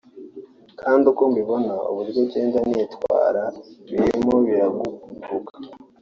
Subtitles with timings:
[0.81, 3.43] Kandi uko mbibona uburyo ngenda nitwara
[3.87, 5.53] birimo biragaruka